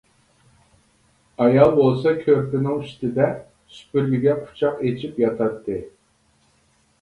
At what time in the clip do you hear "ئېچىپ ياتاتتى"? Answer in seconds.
4.89-5.79